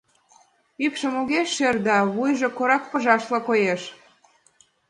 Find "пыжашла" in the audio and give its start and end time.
2.91-3.39